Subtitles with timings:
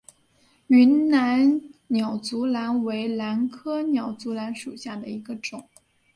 [0.65, 5.69] 云南鸟足兰为兰科鸟足兰属下的一个种。